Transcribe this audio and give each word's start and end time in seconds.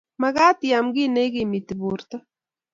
magat 0.21 0.59
iam 0.67 0.87
kiy 0.95 1.09
ne 1.11 1.21
ikimiti 1.27 1.73
porto 1.81 2.17